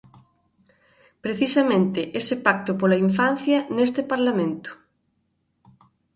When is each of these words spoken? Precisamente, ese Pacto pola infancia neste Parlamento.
Precisamente, 1.25 1.99
ese 2.19 2.35
Pacto 2.45 2.71
pola 2.79 3.01
infancia 3.07 3.59
neste 3.75 4.01
Parlamento. 4.11 4.69